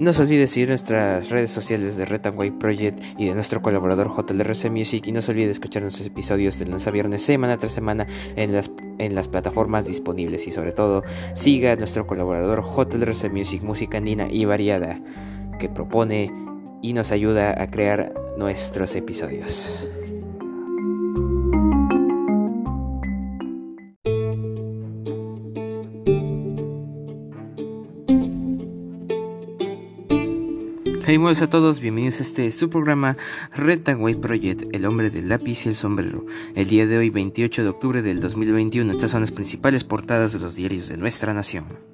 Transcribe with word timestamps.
No 0.00 0.14
se 0.14 0.22
olvide 0.22 0.46
seguir 0.46 0.70
nuestras 0.70 1.28
redes 1.28 1.50
sociales 1.50 1.94
de 1.96 2.04
White 2.04 2.56
Project 2.58 3.00
y 3.18 3.26
de 3.26 3.34
nuestro 3.34 3.60
colaborador 3.60 4.08
JLRC 4.08 4.70
Music. 4.70 5.06
Y 5.06 5.12
no 5.12 5.20
se 5.20 5.30
olvide 5.30 5.50
escuchar 5.50 5.82
nuestros 5.82 6.06
episodios 6.06 6.58
de 6.58 6.64
lunes 6.64 6.86
a 6.86 6.90
viernes 6.90 7.22
semana 7.22 7.58
tras 7.58 7.72
semana 7.72 8.06
en 8.34 8.52
las, 8.52 8.70
en 8.98 9.14
las 9.14 9.28
plataformas 9.28 9.84
disponibles. 9.84 10.46
Y 10.46 10.52
sobre 10.52 10.72
todo 10.72 11.04
siga 11.34 11.72
a 11.72 11.76
nuestro 11.76 12.06
colaborador 12.06 12.64
JLRC 12.64 13.30
Music, 13.30 13.62
música 13.62 13.98
andina 13.98 14.26
y 14.30 14.46
variada 14.46 15.00
que 15.60 15.68
propone 15.68 16.32
y 16.82 16.92
nos 16.94 17.12
ayuda 17.12 17.62
a 17.62 17.70
crear 17.70 18.12
nuestros 18.36 18.96
episodios. 18.96 19.86
Hey, 31.06 31.16
buenos 31.16 31.42
a 31.42 31.50
todos, 31.50 31.80
bienvenidos 31.80 32.20
a 32.20 32.22
este 32.22 32.52
su 32.52 32.70
programa 32.70 33.16
White 33.56 34.20
Project, 34.20 34.62
el 34.72 34.86
hombre 34.86 35.10
del 35.10 35.28
lápiz 35.28 35.66
y 35.66 35.68
el 35.68 35.76
sombrero. 35.76 36.24
El 36.54 36.68
día 36.68 36.86
de 36.86 36.98
hoy, 36.98 37.10
28 37.10 37.64
de 37.64 37.68
octubre 37.68 38.00
del 38.00 38.20
2021, 38.20 38.92
estas 38.92 39.10
son 39.10 39.20
las 39.20 39.32
principales 39.32 39.84
portadas 39.84 40.32
de 40.32 40.38
los 40.38 40.54
diarios 40.54 40.88
de 40.88 40.96
nuestra 40.96 41.34
nación. 41.34 41.89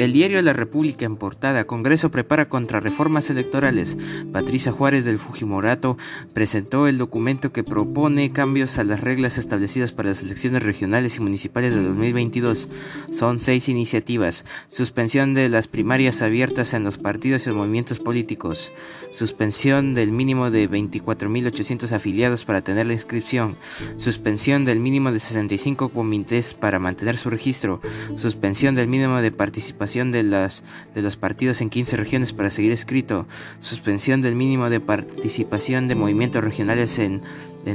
El 0.00 0.14
diario 0.14 0.40
La 0.40 0.54
República 0.54 1.04
en 1.04 1.16
portada, 1.16 1.64
Congreso 1.64 2.10
prepara 2.10 2.48
contrarreformas 2.48 3.28
electorales. 3.28 3.98
Patricia 4.32 4.72
Juárez 4.72 5.04
del 5.04 5.18
Fujimorato 5.18 5.98
presentó 6.32 6.86
el 6.86 6.96
documento 6.96 7.52
que 7.52 7.64
propone 7.64 8.32
cambios 8.32 8.78
a 8.78 8.84
las 8.84 9.00
reglas 9.00 9.36
establecidas 9.36 9.92
para 9.92 10.08
las 10.08 10.22
elecciones 10.22 10.62
regionales 10.62 11.18
y 11.18 11.20
municipales 11.20 11.74
de 11.74 11.82
2022. 11.82 12.68
Son 13.10 13.40
seis 13.40 13.68
iniciativas. 13.68 14.46
Suspensión 14.68 15.34
de 15.34 15.50
las 15.50 15.68
primarias 15.68 16.22
abiertas 16.22 16.72
en 16.72 16.82
los 16.82 16.96
partidos 16.96 17.46
y 17.46 17.50
movimientos 17.50 17.98
políticos. 17.98 18.72
Suspensión 19.10 19.92
del 19.92 20.12
mínimo 20.12 20.50
de 20.50 20.70
24.800 20.70 21.92
afiliados 21.92 22.46
para 22.46 22.62
tener 22.62 22.86
la 22.86 22.94
inscripción. 22.94 23.58
Suspensión 23.98 24.64
del 24.64 24.80
mínimo 24.80 25.12
de 25.12 25.20
65 25.20 25.90
comités 25.90 26.54
para 26.54 26.78
mantener 26.78 27.18
su 27.18 27.28
registro. 27.28 27.82
Suspensión 28.16 28.74
del 28.74 28.88
mínimo 28.88 29.20
de 29.20 29.30
participación 29.30 29.89
de, 29.90 30.22
las, 30.22 30.62
de 30.94 31.02
los 31.02 31.16
partidos 31.16 31.60
en 31.60 31.68
15 31.68 31.96
regiones 31.96 32.32
para 32.32 32.50
seguir 32.50 32.70
escrito, 32.70 33.26
suspensión 33.58 34.22
del 34.22 34.36
mínimo 34.36 34.70
de 34.70 34.78
participación 34.78 35.88
de 35.88 35.96
movimientos 35.96 36.44
regionales 36.44 37.00
en, 37.00 37.22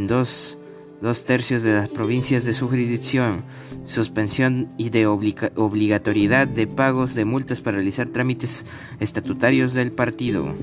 dos, 0.08 0.58
dos 1.02 1.26
tercios 1.26 1.62
de 1.62 1.74
las 1.74 1.90
provincias 1.90 2.46
de 2.46 2.54
su 2.54 2.70
jurisdicción, 2.70 3.44
suspensión 3.84 4.70
y 4.78 4.92
de 4.92 5.08
obligatoriedad 5.08 6.48
de 6.48 6.68
pagos 6.68 7.16
de 7.16 7.26
multas 7.26 7.60
para 7.60 7.78
realizar 7.78 8.08
trámites 8.08 8.66
estatutarios 9.02 9.74
del 9.74 9.92
partido. 9.92 10.56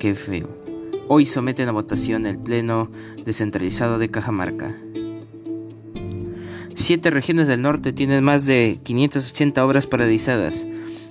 Qué 0.00 0.14
feo. 0.14 0.48
Hoy 1.06 1.24
someten 1.24 1.68
a 1.68 1.72
votación 1.72 2.26
el 2.26 2.36
Pleno 2.36 2.90
descentralizado 3.24 3.98
de 4.00 4.10
Cajamarca. 4.10 4.74
Siete 6.78 7.10
regiones 7.10 7.48
del 7.48 7.60
norte 7.60 7.92
tienen 7.92 8.22
más 8.22 8.46
de 8.46 8.78
580 8.84 9.66
obras 9.66 9.88
paralizadas. 9.88 10.64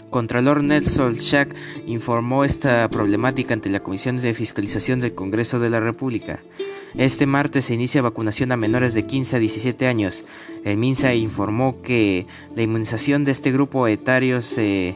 Contralor 0.09 0.63
Nelson 0.63 1.15
Schack 1.15 1.53
informó 1.85 2.45
esta 2.45 2.87
problemática 2.89 3.53
ante 3.53 3.69
la 3.69 3.81
Comisión 3.81 4.21
de 4.21 4.33
Fiscalización 4.33 5.01
del 5.01 5.13
Congreso 5.13 5.59
de 5.59 5.69
la 5.69 5.81
República. 5.81 6.39
Este 6.95 7.25
martes 7.25 7.65
se 7.65 7.73
inicia 7.73 8.01
vacunación 8.01 8.53
a 8.53 8.57
menores 8.57 8.93
de 8.93 9.05
15 9.05 9.35
a 9.35 9.39
17 9.39 9.87
años. 9.87 10.23
El 10.63 10.77
MINSA 10.77 11.13
informó 11.15 11.81
que 11.81 12.25
la 12.55 12.61
inmunización 12.61 13.25
de 13.25 13.33
este 13.33 13.51
grupo 13.51 13.89
etario 13.89 14.41
se, 14.41 14.95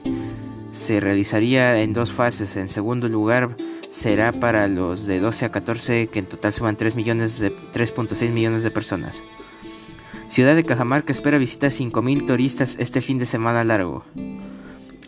se 0.71 1.01
realizaría 1.01 1.81
en 1.81 1.91
dos 1.91 2.13
fases. 2.13 2.55
En 2.55 2.69
segundo 2.69 3.09
lugar, 3.09 3.57
será 3.89 4.31
para 4.31 4.69
los 4.69 5.05
de 5.05 5.19
12 5.19 5.45
a 5.45 5.51
14, 5.51 6.07
que 6.07 6.19
en 6.19 6.27
total 6.27 6.53
suman 6.53 6.77
3 6.77 6.95
millones 6.95 7.43
3.6 7.43 8.29
millones 8.29 8.63
de 8.63 8.71
personas. 8.71 9.21
Ciudad 10.31 10.55
de 10.55 10.63
Cajamarca 10.63 11.11
espera 11.11 11.37
visitar 11.37 11.71
5.000 11.71 12.25
turistas 12.25 12.77
este 12.79 13.01
fin 13.01 13.17
de 13.17 13.25
semana 13.25 13.65
largo. 13.65 14.05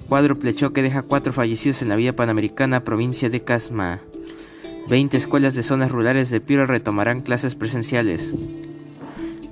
Cuádruple 0.10 0.54
choque 0.54 0.82
deja 0.82 1.04
cuatro 1.04 1.32
fallecidos 1.32 1.82
en 1.82 1.88
la 1.88 1.96
vía 1.96 2.14
panamericana, 2.14 2.84
provincia 2.84 3.30
de 3.30 3.42
Casma. 3.42 4.02
20 4.90 5.16
escuelas 5.16 5.56
de 5.56 5.64
zonas 5.64 5.92
rurales 5.92 6.30
de 6.30 6.42
Piro 6.42 6.66
retomarán 6.66 7.22
clases 7.22 7.56
presenciales. 7.56 8.34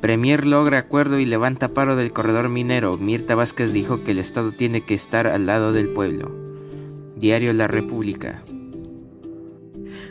Premier 0.01 0.45
logra 0.45 0.77
acuerdo 0.77 1.19
y 1.19 1.25
levanta 1.25 1.69
paro 1.69 1.95
del 1.95 2.11
corredor 2.11 2.49
minero. 2.49 2.97
Mirta 2.97 3.35
Vázquez 3.35 3.71
dijo 3.71 4.03
que 4.03 4.11
el 4.11 4.19
Estado 4.19 4.51
tiene 4.51 4.81
que 4.81 4.93
estar 4.93 5.25
al 5.25 5.45
lado 5.45 5.71
del 5.71 5.87
pueblo. 5.87 6.35
Diario 7.15 7.53
La 7.53 7.67
República. 7.67 8.43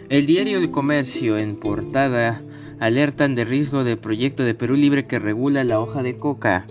El 0.08 0.24
diario 0.24 0.56
El 0.56 0.70
Comercio 0.70 1.36
en 1.36 1.56
portada 1.56 2.40
alertan 2.80 3.34
de 3.34 3.44
riesgo 3.44 3.84
del 3.84 3.98
proyecto 3.98 4.42
de 4.42 4.54
Perú 4.54 4.74
Libre 4.74 5.06
que 5.06 5.18
regula 5.18 5.62
la 5.64 5.80
hoja 5.80 6.02
de 6.02 6.16
coca. 6.16 6.66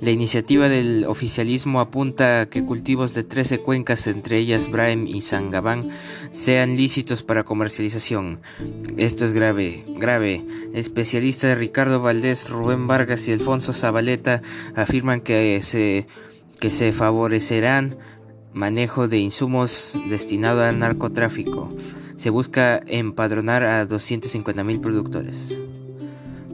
La 0.00 0.10
iniciativa 0.10 0.68
del 0.68 1.06
oficialismo 1.06 1.80
apunta 1.80 2.48
que 2.50 2.64
cultivos 2.64 3.14
de 3.14 3.24
13 3.24 3.60
cuencas, 3.60 4.06
entre 4.06 4.38
ellas 4.38 4.70
Braem 4.70 5.06
y 5.06 5.22
Sangabán, 5.22 5.88
sean 6.32 6.76
lícitos 6.76 7.22
para 7.22 7.44
comercialización. 7.44 8.40
Esto 8.98 9.24
es 9.24 9.32
grave, 9.32 9.84
grave. 9.96 10.44
Especialistas 10.74 11.56
Ricardo 11.56 12.00
Valdés, 12.00 12.50
Rubén 12.50 12.86
Vargas 12.86 13.26
y 13.26 13.32
Alfonso 13.32 13.72
Zabaleta 13.72 14.42
afirman 14.76 15.22
que 15.22 15.60
se, 15.62 16.06
que 16.60 16.70
se 16.70 16.92
favorecerán 16.92 17.96
manejo 18.52 19.08
de 19.08 19.18
insumos 19.18 19.98
destinados 20.08 20.62
al 20.62 20.78
narcotráfico 20.78 21.74
se 22.16 22.30
busca 22.30 22.80
empadronar 22.86 23.62
a 23.64 23.88
250.000 23.88 24.80
productores. 24.80 25.56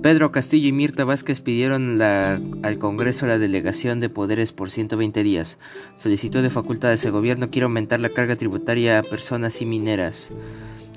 Pedro 0.03 0.33
Castillo 0.33 0.67
y 0.67 0.73
Mirta 0.73 1.05
Vázquez 1.05 1.43
pidieron 1.43 2.01
al 2.01 2.79
Congreso 2.79 3.27
la 3.27 3.37
delegación 3.37 4.01
de 4.01 4.09
poderes 4.09 4.51
por 4.51 4.71
120 4.71 5.23
días. 5.23 5.59
Solicitud 5.97 6.43
de 6.43 6.49
facultades. 6.49 7.05
El 7.05 7.13
gobierno 7.13 7.51
quiere 7.51 7.65
aumentar 7.65 8.01
la 8.01 8.09
carga 8.09 8.37
tributaria 8.37 8.99
a 8.99 9.03
personas 9.03 9.61
y 9.61 9.67
mineras. 9.67 10.31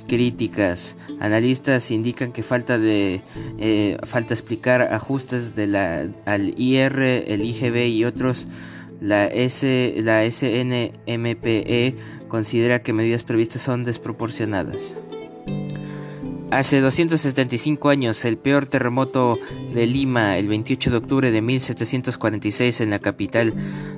Críticas. 0.07 0.95
Analistas 1.19 1.91
indican 1.91 2.31
que 2.31 2.43
falta 2.43 2.77
de 2.77 3.21
eh, 3.57 3.97
falta 4.03 4.33
explicar 4.33 4.81
ajustes 4.81 5.53
de 5.53 5.67
la, 5.67 6.07
al 6.25 6.53
IR, 6.57 7.01
el 7.01 7.43
IGB 7.43 7.87
y 7.87 8.05
otros. 8.05 8.47
La, 9.01 9.25
S, 9.27 9.95
la 9.97 10.23
SNMPE 10.31 11.97
considera 12.33 12.81
que 12.81 12.93
medidas 12.93 13.21
previstas 13.21 13.61
son 13.61 13.83
desproporcionadas. 13.83 14.95
Hace 16.49 16.81
275 16.81 17.89
años, 17.89 18.25
el 18.25 18.37
peor 18.37 18.65
terremoto 18.65 19.37
de 19.71 19.85
Lima, 19.85 20.39
el 20.39 20.47
28 20.47 20.89
de 20.89 20.97
octubre 20.97 21.29
de 21.29 21.43
1746 21.43 22.81
en 22.81 22.89
la 22.89 22.97
capital, 22.97 23.53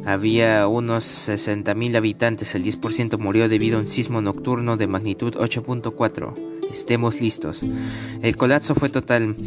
había 0.05 0.67
unos 0.67 1.05
60.000 1.05 1.95
habitantes, 1.95 2.55
el 2.55 2.65
10% 2.65 3.17
murió 3.17 3.47
debido 3.47 3.77
a 3.77 3.81
un 3.81 3.87
sismo 3.87 4.19
nocturno 4.19 4.75
de 4.75 4.87
magnitud 4.87 5.35
8.4. 5.35 6.35
Estemos 6.69 7.21
listos. 7.21 7.65
El 8.21 8.35
colapso 8.35 8.75
fue 8.75 8.89
total. 8.89 9.37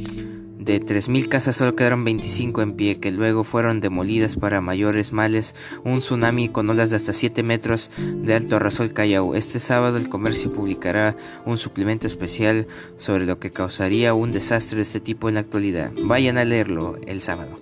De 0.58 0.84
3.000 0.84 1.28
casas 1.28 1.56
solo 1.56 1.76
quedaron 1.76 2.04
25 2.04 2.62
en 2.62 2.72
pie, 2.72 2.98
que 2.98 3.12
luego 3.12 3.44
fueron 3.44 3.80
demolidas 3.80 4.34
para 4.34 4.60
mayores 4.60 5.12
males. 5.12 5.54
Un 5.84 6.00
tsunami 6.00 6.48
con 6.48 6.68
olas 6.68 6.90
de 6.90 6.96
hasta 6.96 7.12
7 7.12 7.44
metros 7.44 7.90
de 7.96 8.34
alto 8.34 8.56
arrasó 8.56 8.82
el 8.82 8.92
Callao. 8.92 9.36
Este 9.36 9.60
sábado 9.60 9.96
el 9.96 10.08
comercio 10.08 10.52
publicará 10.52 11.16
un 11.46 11.58
suplemento 11.58 12.08
especial 12.08 12.66
sobre 12.98 13.24
lo 13.24 13.38
que 13.38 13.52
causaría 13.52 14.14
un 14.14 14.32
desastre 14.32 14.76
de 14.76 14.82
este 14.82 15.00
tipo 15.00 15.28
en 15.28 15.36
la 15.36 15.40
actualidad. 15.40 15.92
Vayan 16.02 16.38
a 16.38 16.44
leerlo 16.44 16.98
el 17.06 17.20
sábado. 17.20 17.60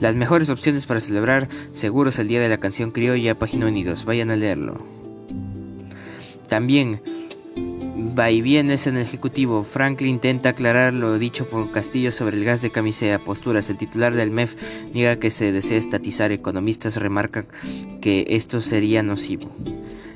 Las 0.00 0.14
mejores 0.14 0.48
opciones 0.48 0.86
para 0.86 1.00
celebrar 1.00 1.48
seguros 1.72 2.18
el 2.18 2.28
Día 2.28 2.40
de 2.40 2.48
la 2.48 2.58
Canción 2.58 2.90
Criolla, 2.90 3.38
Página 3.38 3.66
Unidos. 3.66 4.06
Vayan 4.06 4.30
a 4.30 4.36
leerlo. 4.36 4.82
También 6.48 7.02
va 7.96 8.30
y 8.30 8.42
vienes 8.42 8.86
en 8.86 8.96
el 8.96 9.02
Ejecutivo. 9.02 9.64
Franklin 9.64 10.10
intenta 10.10 10.50
aclarar 10.50 10.92
lo 10.92 11.18
dicho 11.18 11.48
por 11.48 11.70
Castillo 11.70 12.12
sobre 12.12 12.36
el 12.36 12.44
gas 12.44 12.62
de 12.62 12.70
camisea. 12.70 13.24
Posturas. 13.24 13.70
El 13.70 13.78
titular 13.78 14.14
del 14.14 14.30
MEF 14.30 14.56
niega 14.92 15.16
que 15.16 15.30
se 15.30 15.52
desee 15.52 15.78
estatizar. 15.78 16.32
Economistas 16.32 16.96
remarcan 16.96 17.46
que 18.00 18.26
esto 18.30 18.60
sería 18.60 19.02
nocivo. 19.02 19.50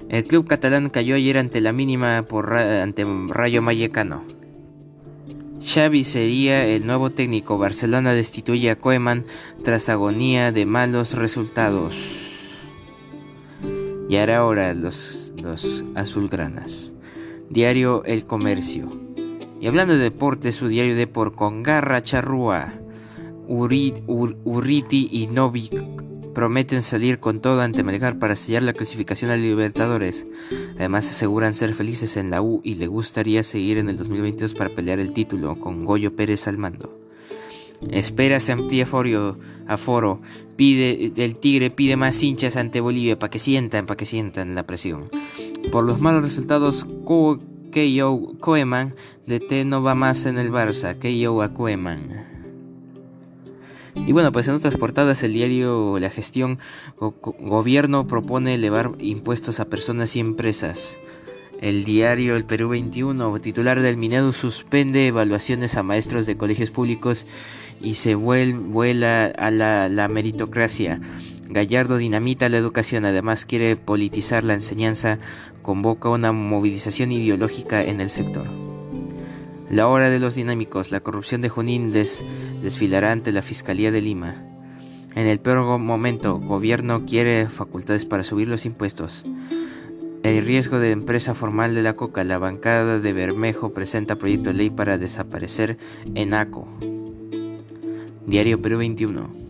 El 0.09 0.27
club 0.27 0.47
catalán 0.47 0.91
cayó 0.91 1.15
ayer 1.15 1.39
ante 1.39 1.61
la 1.61 1.73
mínima 1.73 2.23
por 2.23 2.53
ante 2.55 3.05
Rayo 3.29 3.63
Mayecano. 3.63 4.25
Xavi 5.63 6.05
sería 6.05 6.67
el 6.67 6.87
nuevo 6.87 7.11
técnico. 7.11 7.59
Barcelona 7.59 8.15
destituye 8.15 8.71
a 8.71 8.77
Koeman 8.77 9.25
tras 9.63 9.89
agonía 9.89 10.53
de 10.53 10.67
malos 10.67 11.13
resultados. 11.13 11.95
Y 14.09 14.17
ahora 14.17 14.75
los, 14.75 15.33
los 15.37 15.85
azulgranas. 15.95 16.93
Diario 17.51 18.05
El 18.05 18.27
Comercio. 18.27 18.89
Y 19.61 19.67
hablando 19.67 19.95
de 19.95 20.05
deportes, 20.05 20.55
su 20.55 20.69
diario 20.69 20.95
de 20.95 21.09
por 21.09 21.35
Congarra 21.35 22.01
Charrúa, 22.01 22.75
Urriti 23.49 25.09
y 25.11 25.27
Novik 25.27 25.83
prometen 26.33 26.85
salir 26.85 27.19
con 27.19 27.41
todo 27.41 27.61
ante 27.61 27.83
Melgar 27.83 28.21
para 28.21 28.37
sellar 28.37 28.63
la 28.63 28.73
clasificación 28.73 29.33
a 29.33 29.37
Libertadores. 29.37 30.29
Además 30.77 31.11
aseguran 31.11 31.53
ser 31.53 31.75
felices 31.75 32.17
en 32.17 32.31
la 32.31 32.41
U 32.41 32.61
y 32.63 32.77
le 32.77 32.87
gustaría 32.87 33.43
seguir 33.43 33.79
en 33.79 33.89
el 33.89 33.97
2022 33.97 34.55
para 34.55 34.71
pelear 34.71 35.01
el 35.01 35.13
título 35.13 35.59
con 35.59 35.85
Goyo 35.85 36.15
Pérez 36.15 36.47
al 36.47 36.57
mando. 36.57 37.01
Espera 37.91 38.39
se 38.39 38.53
amplía 38.53 38.87
aforo, 39.67 40.21
pide, 40.55 41.13
el 41.17 41.37
Tigre 41.37 41.71
pide 41.71 41.97
más 41.97 42.23
hinchas 42.23 42.55
ante 42.55 42.81
Bolivia 42.81 43.19
para 43.19 43.31
que 43.31 43.41
sientan, 43.41 43.87
para 43.87 43.97
que 43.97 44.07
sientan 44.07 44.55
la 44.55 44.67
presión. 44.69 45.11
Por 45.71 45.85
los 45.85 46.01
malos 46.01 46.23
resultados, 46.23 46.87
Keio 47.71 48.35
Koeman 48.41 48.95
de 49.27 49.41
T 49.41 49.65
no 49.65 49.83
va 49.83 49.95
más 49.95 50.27
en 50.27 50.39
el 50.39 50.51
Barça, 50.51 50.99
Keio 50.99 51.41
a 51.43 51.53
Koeman. 51.53 52.31
Y 53.95 54.13
bueno, 54.13 54.33
pues 54.33 54.49
en 54.49 54.55
otras 54.55 54.77
portadas 54.77 55.23
el 55.23 55.35
diario 55.35 55.99
La 55.99 56.11
Gestión 56.11 56.59
Gobierno 56.99 58.07
propone 58.07 58.55
elevar 58.55 58.93
impuestos 58.99 59.61
a 59.61 59.67
personas 59.67 60.17
y 60.17 60.21
empresas. 60.21 60.97
El 61.61 61.85
diario 61.85 62.37
El 62.37 62.45
Perú 62.45 62.71
21, 62.71 63.39
titular 63.41 63.81
del 63.81 63.99
Minedu, 63.99 64.33
suspende 64.33 65.09
evaluaciones 65.09 65.77
a 65.77 65.83
maestros 65.83 66.25
de 66.25 66.37
colegios 66.37 66.71
públicos 66.71 67.27
y 67.83 67.95
se 67.95 68.15
vuela 68.15 69.27
a 69.27 69.51
la, 69.51 70.09
meritocracia. 70.09 71.01
Gallardo 71.51 71.97
dinamita 71.97 72.49
la 72.49 72.59
educación, 72.59 73.05
además 73.05 73.45
quiere 73.45 73.75
politizar 73.75 74.45
la 74.45 74.55
enseñanza, 74.55 75.19
convoca 75.63 76.09
una 76.09 76.31
movilización 76.31 77.11
ideológica 77.11 77.83
en 77.83 78.01
el 78.01 78.09
sector. 78.09 78.47
La 79.69 79.89
hora 79.89 80.11
de 80.11 80.21
los 80.21 80.37
dinámicos, 80.37 80.93
la 80.93 81.01
corrupción 81.01 81.41
de 81.43 81.49
Junín 81.49 81.91
desfilará 81.91 83.11
ante 83.11 83.33
la 83.33 83.43
Fiscalía 83.43 83.91
de 83.91 84.01
Lima. 84.01 84.45
En 85.17 85.27
el 85.27 85.41
peor 85.41 85.79
momento, 85.79 86.39
gobierno 86.39 87.05
quiere 87.05 87.49
facultades 87.49 88.05
para 88.05 88.23
subir 88.23 88.49
los 88.49 88.65
impuestos. 88.65 89.25
El 90.23 90.45
riesgo 90.45 90.79
de 90.79 90.93
empresa 90.93 91.35
formal 91.35 91.75
de 91.75 91.83
la 91.83 91.95
coca. 91.95 92.23
La 92.23 92.39
bancada 92.39 93.01
de 93.01 93.13
Bermejo 93.13 93.73
presenta 93.73 94.17
proyecto 94.17 94.51
de 94.51 94.55
ley 94.55 94.71
para 94.71 94.99
desaparecer 94.99 95.79
ENACO. 96.15 96.69
Diario 98.27 98.63
Perú 98.63 98.79
21. 98.79 99.50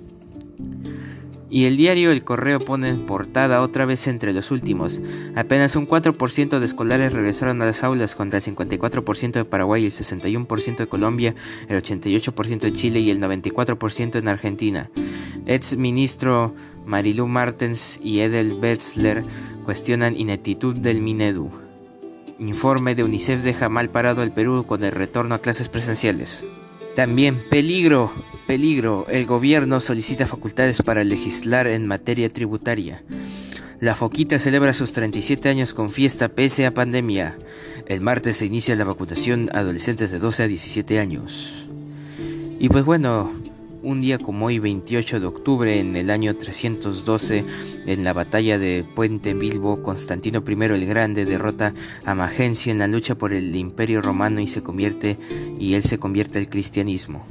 Y 1.51 1.65
el 1.65 1.77
diario 1.77 2.13
El 2.13 2.23
Correo 2.23 2.61
pone 2.61 2.89
en 2.89 3.07
portada 3.07 3.61
otra 3.61 3.85
vez 3.85 4.07
entre 4.07 4.33
los 4.33 4.53
últimos. 4.53 5.01
Apenas 5.35 5.75
un 5.75 5.89
4% 5.89 6.59
de 6.59 6.65
escolares 6.65 7.13
regresaron 7.13 7.61
a 7.61 7.67
las 7.67 7.83
aulas 7.83 8.15
contra 8.15 8.39
el 8.39 8.45
54% 8.45 9.33
de 9.33 9.45
Paraguay, 9.45 9.85
el 9.85 9.91
61% 9.91 10.77
de 10.77 10.87
Colombia, 10.87 11.35
el 11.69 11.83
88% 11.83 12.61
de 12.61 12.73
Chile 12.73 13.01
y 13.01 13.11
el 13.11 13.21
94% 13.21 14.17
en 14.19 14.29
Argentina. 14.29 14.91
Ex 15.47 15.77
ministro 15.77 16.55
Marilu 16.87 17.27
Martens 17.27 17.99
y 18.03 18.21
Edel 18.21 18.55
Betzler 18.61 19.25
cuestionan 19.65 20.17
ineptitud 20.17 20.77
del 20.77 21.01
Minedu. 21.01 21.51
Informe 22.39 22.95
de 22.95 23.05
UNICEF 23.05 23.43
deja 23.43 23.69
mal 23.69 23.91
parado 23.91 24.23
el 24.23 24.33
Perú 24.33 24.65
con 24.67 24.83
el 24.83 24.93
retorno 24.93 25.35
a 25.35 25.41
clases 25.41 25.69
presenciales. 25.69 26.47
También 26.95 27.37
peligro, 27.49 28.13
peligro, 28.47 29.07
el 29.09 29.25
gobierno 29.25 29.81
solicita 29.81 30.27
facultades 30.27 30.83
para 30.83 31.05
legislar 31.05 31.67
en 31.67 31.87
materia 31.87 32.31
tributaria. 32.31 33.03
La 33.81 33.95
Foquita 33.95 34.39
celebra 34.39 34.75
sus 34.75 34.93
37 34.93 35.49
años 35.49 35.73
con 35.73 35.91
fiesta 35.91 36.29
pese 36.29 36.67
a 36.67 36.75
pandemia. 36.75 37.39
El 37.87 38.01
martes 38.01 38.37
se 38.39 38.47
inicia 38.47 38.77
la 38.77 38.85
vacunación 38.85 39.49
a 39.53 39.61
adolescentes 39.61 40.11
de 40.11 40.19
12 40.19 40.43
a 40.43 40.49
17 40.49 40.99
años. 40.99 41.55
Y 42.59 42.69
pues 42.69 42.85
bueno, 42.85 43.33
un 43.83 44.01
día 44.01 44.19
como 44.19 44.47
hoy, 44.47 44.59
28 44.59 45.21
de 45.21 45.27
octubre, 45.27 45.79
en 45.79 45.97
el 45.97 46.11
año 46.11 46.37
312, 46.37 47.45
en 47.87 48.05
la 48.05 48.13
batalla 48.13 48.59
de 48.59 48.85
Puente 48.95 49.35
Bilbo, 49.35 49.83
Constantino 49.83 50.43
I 50.47 50.53
el 50.53 50.87
Grande 50.87 51.25
derrota 51.25 51.75
a 52.05 52.15
Magencio 52.15 52.73
en 52.73 52.79
la 52.79 52.87
lucha 52.87 53.17
por 53.17 53.33
el 53.33 53.55
Imperio 53.57 54.03
Romano 54.03 54.41
y 54.41 54.47
se 54.47 54.63
convierte 54.63 55.19
y 55.59 55.75
él 55.75 55.83
se 55.83 55.99
convierte 55.99 56.39
al 56.39 56.49
cristianismo. 56.49 57.27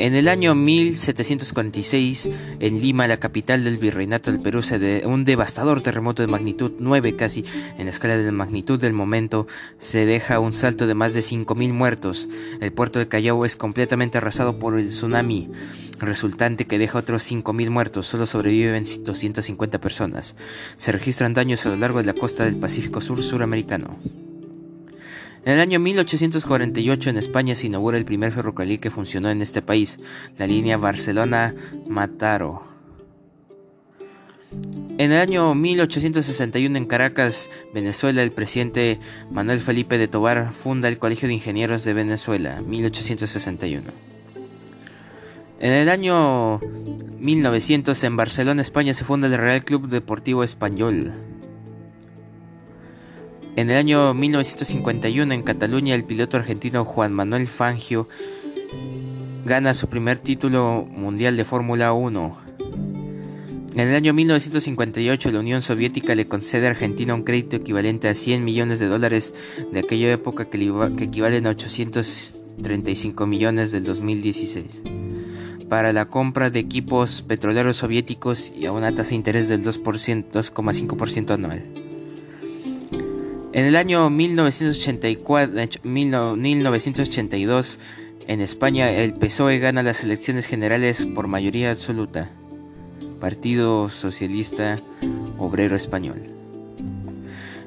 En 0.00 0.14
el 0.14 0.28
año 0.28 0.54
1746, 0.54 2.30
en 2.58 2.80
Lima, 2.80 3.06
la 3.06 3.18
capital 3.18 3.64
del 3.64 3.76
virreinato 3.76 4.32
del 4.32 4.40
Perú, 4.40 4.62
se 4.62 4.78
de 4.78 5.02
un 5.04 5.26
devastador 5.26 5.82
terremoto 5.82 6.22
de 6.22 6.26
magnitud 6.26 6.72
9 6.78 7.16
casi 7.16 7.44
en 7.76 7.84
la 7.84 7.90
escala 7.90 8.16
de 8.16 8.32
magnitud 8.32 8.80
del 8.80 8.94
momento, 8.94 9.46
se 9.78 10.06
deja 10.06 10.40
un 10.40 10.54
salto 10.54 10.86
de 10.86 10.94
más 10.94 11.12
de 11.12 11.20
5.000 11.20 11.74
muertos. 11.74 12.30
El 12.62 12.72
puerto 12.72 12.98
de 12.98 13.08
Callao 13.08 13.44
es 13.44 13.56
completamente 13.56 14.16
arrasado 14.16 14.58
por 14.58 14.78
el 14.78 14.88
tsunami 14.88 15.50
resultante 15.98 16.66
que 16.66 16.78
deja 16.78 16.96
otros 16.96 17.30
5.000 17.30 17.68
muertos. 17.68 18.06
Solo 18.06 18.24
sobreviven 18.24 18.86
250 19.04 19.82
personas. 19.82 20.34
Se 20.78 20.92
registran 20.92 21.34
daños 21.34 21.66
a 21.66 21.68
lo 21.68 21.76
largo 21.76 21.98
de 21.98 22.06
la 22.06 22.14
costa 22.14 22.46
del 22.46 22.56
Pacífico 22.56 23.02
Sur 23.02 23.22
suramericano. 23.22 23.98
En 25.44 25.54
el 25.54 25.60
año 25.60 25.80
1848 25.80 27.10
en 27.10 27.16
España 27.16 27.54
se 27.54 27.66
inaugura 27.66 27.96
el 27.96 28.04
primer 28.04 28.30
ferrocarril 28.32 28.78
que 28.78 28.90
funcionó 28.90 29.30
en 29.30 29.40
este 29.40 29.62
país, 29.62 29.98
la 30.36 30.46
línea 30.46 30.76
Barcelona-Mataro. 30.76 32.68
En 34.98 35.12
el 35.12 35.18
año 35.18 35.54
1861 35.54 36.76
en 36.76 36.84
Caracas, 36.84 37.48
Venezuela, 37.72 38.22
el 38.22 38.32
presidente 38.32 38.98
Manuel 39.30 39.60
Felipe 39.60 39.96
de 39.96 40.08
Tobar 40.08 40.52
funda 40.52 40.88
el 40.88 40.98
Colegio 40.98 41.26
de 41.28 41.34
Ingenieros 41.34 41.84
de 41.84 41.94
Venezuela, 41.94 42.60
1861. 42.60 44.10
En 45.60 45.72
el 45.72 45.88
año 45.88 46.58
1900 47.18 48.02
en 48.04 48.16
Barcelona, 48.16 48.60
España, 48.60 48.92
se 48.92 49.04
funda 49.04 49.26
el 49.26 49.38
Real 49.38 49.64
Club 49.64 49.88
Deportivo 49.88 50.42
Español. 50.42 51.12
En 53.56 53.68
el 53.68 53.76
año 53.76 54.14
1951 54.14 55.34
en 55.34 55.42
Cataluña 55.42 55.94
el 55.94 56.04
piloto 56.04 56.36
argentino 56.36 56.84
Juan 56.84 57.12
Manuel 57.12 57.46
Fangio 57.46 58.08
gana 59.44 59.74
su 59.74 59.88
primer 59.88 60.18
título 60.18 60.86
mundial 60.88 61.36
de 61.36 61.44
Fórmula 61.44 61.92
1. 61.92 62.38
En 63.74 63.88
el 63.88 63.94
año 63.94 64.14
1958 64.14 65.32
la 65.32 65.40
Unión 65.40 65.62
Soviética 65.62 66.14
le 66.14 66.28
concede 66.28 66.66
a 66.66 66.70
Argentina 66.70 67.14
un 67.14 67.24
crédito 67.24 67.56
equivalente 67.56 68.08
a 68.08 68.14
100 68.14 68.44
millones 68.44 68.78
de 68.78 68.86
dólares 68.86 69.34
de 69.72 69.80
aquella 69.80 70.12
época 70.12 70.48
que, 70.48 70.58
equivalen 71.02 71.46
a 71.46 71.50
835 71.50 73.26
millones 73.26 73.72
del 73.72 73.84
2016 73.84 74.82
para 75.68 75.92
la 75.92 76.06
compra 76.06 76.50
de 76.50 76.60
equipos 76.60 77.22
petroleros 77.22 77.78
soviéticos 77.78 78.52
y 78.56 78.66
a 78.66 78.72
una 78.72 78.94
tasa 78.94 79.10
de 79.10 79.16
interés 79.16 79.48
del 79.48 79.64
2,5% 79.64 81.30
anual. 81.30 81.89
En 83.52 83.64
el 83.64 83.74
año 83.74 84.08
1984, 84.10 85.80
1982, 85.82 87.78
en 88.28 88.40
España, 88.40 88.92
el 88.92 89.14
PSOE 89.14 89.58
gana 89.58 89.82
las 89.82 90.04
elecciones 90.04 90.46
generales 90.46 91.04
por 91.04 91.26
mayoría 91.26 91.72
absoluta. 91.72 92.30
Partido 93.18 93.90
Socialista 93.90 94.80
Obrero 95.36 95.74
Español. 95.74 96.30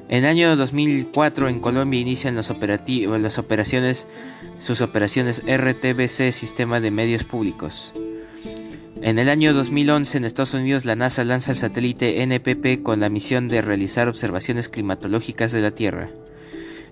En 0.08 0.24
el 0.24 0.30
año 0.30 0.56
2004 0.56 1.48
en 1.48 1.60
Colombia 1.60 2.00
inician 2.00 2.34
las 2.34 2.50
operaciones, 2.50 4.06
sus 4.58 4.80
operaciones 4.80 5.42
RTBC, 5.46 6.32
Sistema 6.32 6.80
de 6.80 6.90
Medios 6.90 7.24
Públicos. 7.24 7.92
En 9.04 9.18
el 9.18 9.28
año 9.28 9.52
2011 9.52 10.16
en 10.16 10.24
Estados 10.24 10.54
Unidos 10.54 10.86
la 10.86 10.96
NASA 10.96 11.24
lanza 11.24 11.52
el 11.52 11.58
satélite 11.58 12.22
NPP 12.22 12.82
con 12.82 13.00
la 13.00 13.10
misión 13.10 13.48
de 13.48 13.60
realizar 13.60 14.08
observaciones 14.08 14.70
climatológicas 14.70 15.52
de 15.52 15.60
la 15.60 15.72
Tierra. 15.72 16.08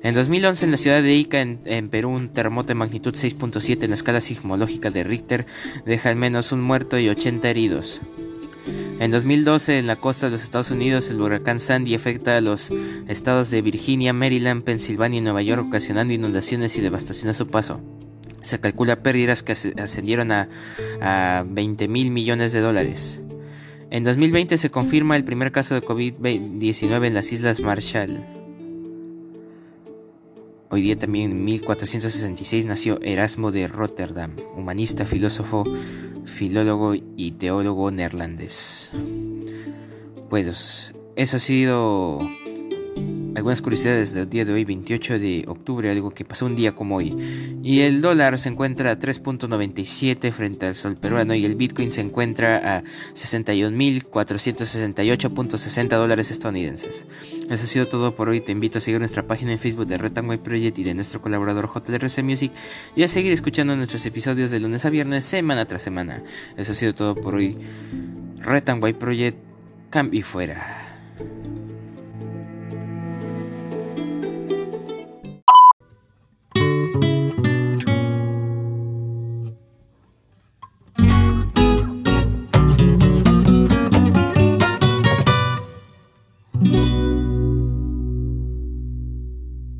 En 0.02 0.14
2011 0.14 0.66
en 0.66 0.70
la 0.72 0.76
ciudad 0.76 1.02
de 1.02 1.14
Ica, 1.14 1.40
en, 1.40 1.88
Perú, 1.88 2.10
un 2.10 2.28
terremoto 2.28 2.68
de 2.68 2.74
magnitud 2.74 3.14
6.7 3.14 3.84
en 3.84 3.88
la 3.88 3.94
escala 3.94 4.20
sismológica 4.20 4.90
de 4.90 5.04
Richter 5.04 5.46
deja 5.86 6.10
al 6.10 6.16
menos 6.16 6.52
un 6.52 6.60
muerto 6.60 6.98
y 6.98 7.08
80 7.08 7.48
heridos. 7.48 8.02
En 9.00 9.10
2012 9.10 9.78
en 9.78 9.86
la 9.86 9.96
costa 9.96 10.26
de 10.26 10.32
los 10.32 10.42
Estados 10.42 10.70
Unidos 10.70 11.08
el 11.08 11.18
huracán 11.18 11.60
Sandy 11.60 11.94
afecta 11.94 12.36
a 12.36 12.42
los 12.42 12.70
estados 13.08 13.48
de 13.48 13.62
Virginia, 13.62 14.12
Maryland, 14.12 14.64
Pensilvania 14.64 15.16
y 15.16 15.22
Nueva 15.22 15.40
York 15.40 15.64
ocasionando 15.66 16.12
inundaciones 16.12 16.76
y 16.76 16.82
devastación 16.82 17.30
a 17.30 17.34
su 17.34 17.46
paso. 17.46 17.80
Se 18.42 18.60
calcula 18.60 19.02
pérdidas 19.02 19.42
que 19.42 19.52
ascendieron 19.52 20.32
a, 20.32 20.48
a 21.00 21.44
20 21.46 21.88
mil 21.88 22.10
millones 22.10 22.52
de 22.52 22.60
dólares. 22.60 23.22
En 23.90 24.04
2020 24.04 24.56
se 24.56 24.70
confirma 24.70 25.16
el 25.16 25.24
primer 25.24 25.52
caso 25.52 25.74
de 25.74 25.82
COVID-19 25.82 27.06
en 27.06 27.14
las 27.14 27.30
Islas 27.30 27.60
Marshall. 27.60 28.24
Hoy 30.70 30.80
día 30.80 30.98
también 30.98 31.32
en 31.32 31.44
1466 31.44 32.64
nació 32.64 32.98
Erasmo 33.02 33.52
de 33.52 33.68
Rotterdam, 33.68 34.36
humanista, 34.56 35.04
filósofo, 35.04 35.64
filólogo 36.24 36.94
y 36.94 37.32
teólogo 37.32 37.90
neerlandés. 37.90 38.90
Pues 40.30 40.94
eso 41.14 41.36
ha 41.36 41.40
sido 41.40 42.26
algunas 43.34 43.62
curiosidades 43.62 44.12
del 44.14 44.28
día 44.28 44.44
de 44.44 44.52
hoy, 44.52 44.64
28 44.64 45.18
de 45.18 45.44
octubre, 45.48 45.90
algo 45.90 46.10
que 46.10 46.24
pasó 46.24 46.46
un 46.46 46.54
día 46.56 46.74
como 46.74 46.96
hoy. 46.96 47.16
Y 47.62 47.80
el 47.80 48.00
dólar 48.00 48.38
se 48.38 48.48
encuentra 48.48 48.90
a 48.90 48.98
3.97 48.98 50.32
frente 50.32 50.66
al 50.66 50.74
sol 50.74 50.96
peruano 50.96 51.34
y 51.34 51.44
el 51.44 51.54
Bitcoin 51.56 51.92
se 51.92 52.00
encuentra 52.00 52.78
a 52.78 52.82
61.468.60 53.14 55.88
dólares 55.88 56.30
estadounidenses. 56.30 57.04
Eso 57.48 57.64
ha 57.64 57.66
sido 57.66 57.88
todo 57.88 58.14
por 58.14 58.28
hoy. 58.28 58.40
Te 58.40 58.52
invito 58.52 58.78
a 58.78 58.80
seguir 58.80 59.00
nuestra 59.00 59.26
página 59.26 59.50
en 59.52 59.58
Facebook 59.58 59.86
de 59.86 59.98
Retanway 59.98 60.38
Project 60.38 60.78
y 60.78 60.84
de 60.84 60.94
nuestro 60.94 61.20
colaborador 61.22 61.70
JRC 61.72 62.22
Music 62.22 62.52
y 62.96 63.02
a 63.02 63.08
seguir 63.08 63.32
escuchando 63.32 63.76
nuestros 63.76 64.06
episodios 64.06 64.50
de 64.50 64.60
lunes 64.60 64.84
a 64.84 64.90
viernes, 64.90 65.24
semana 65.24 65.66
tras 65.66 65.82
semana. 65.82 66.22
Eso 66.56 66.72
ha 66.72 66.74
sido 66.74 66.94
todo 66.94 67.14
por 67.14 67.34
hoy. 67.34 67.56
Retanway 68.40 68.94
Project, 68.94 69.36
cambio 69.90 70.20
y 70.20 70.22
fuera. 70.22 70.81